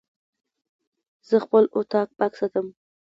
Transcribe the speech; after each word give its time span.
زه 1.27 1.35
خپل 1.45 1.63
اطاق 1.77 2.07
پاک 2.17 2.33
ساتم. 2.39 2.67